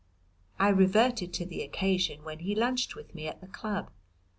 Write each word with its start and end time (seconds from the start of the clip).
I 0.57 0.69
reverted 0.69 1.31
to 1.35 1.45
the 1.45 1.61
occasion 1.61 2.23
when 2.23 2.39
he 2.39 2.55
lunched 2.55 2.95
with 2.95 3.13
me 3.13 3.27
at 3.27 3.39
the 3.39 3.45
Club. 3.45 3.91